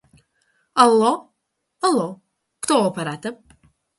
«Алло?»— 0.83 1.11
«Алло».— 1.87 2.09
«Кто 2.63 2.73
у 2.81 2.87
аппарата?» 2.89 3.37